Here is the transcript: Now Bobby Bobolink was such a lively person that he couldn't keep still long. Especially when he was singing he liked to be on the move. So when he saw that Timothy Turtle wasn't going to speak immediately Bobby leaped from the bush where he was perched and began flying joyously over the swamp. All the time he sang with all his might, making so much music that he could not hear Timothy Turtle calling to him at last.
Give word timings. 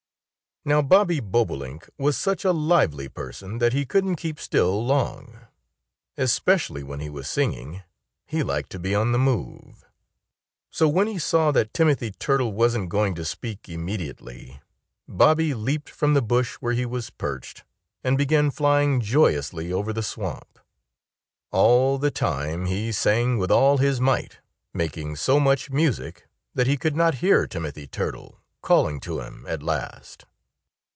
Now 0.63 0.83
Bobby 0.83 1.19
Bobolink 1.19 1.89
was 1.97 2.15
such 2.15 2.45
a 2.45 2.51
lively 2.51 3.09
person 3.09 3.57
that 3.57 3.73
he 3.73 3.83
couldn't 3.83 4.17
keep 4.17 4.39
still 4.39 4.85
long. 4.85 5.47
Especially 6.17 6.83
when 6.83 6.99
he 6.99 7.09
was 7.09 7.27
singing 7.27 7.81
he 8.27 8.43
liked 8.43 8.69
to 8.73 8.77
be 8.79 8.93
on 8.93 9.11
the 9.11 9.17
move. 9.17 9.85
So 10.69 10.87
when 10.87 11.07
he 11.07 11.17
saw 11.17 11.51
that 11.51 11.73
Timothy 11.73 12.11
Turtle 12.11 12.51
wasn't 12.53 12.89
going 12.89 13.15
to 13.15 13.25
speak 13.25 13.69
immediately 13.69 14.61
Bobby 15.07 15.55
leaped 15.55 15.89
from 15.89 16.13
the 16.13 16.21
bush 16.21 16.57
where 16.57 16.73
he 16.73 16.85
was 16.85 17.09
perched 17.09 17.63
and 18.03 18.15
began 18.15 18.51
flying 18.51 19.01
joyously 19.01 19.73
over 19.73 19.91
the 19.91 20.03
swamp. 20.03 20.59
All 21.49 21.97
the 21.97 22.11
time 22.11 22.67
he 22.67 22.91
sang 22.91 23.39
with 23.39 23.49
all 23.49 23.79
his 23.79 23.99
might, 23.99 24.37
making 24.75 25.15
so 25.15 25.39
much 25.39 25.71
music 25.71 26.27
that 26.53 26.67
he 26.67 26.77
could 26.77 26.95
not 26.95 27.15
hear 27.15 27.47
Timothy 27.47 27.87
Turtle 27.87 28.37
calling 28.61 28.99
to 28.99 29.21
him 29.21 29.43
at 29.47 29.63
last. 29.63 30.25